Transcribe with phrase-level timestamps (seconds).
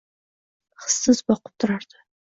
[0.85, 2.05] Hissiz boqib turardi.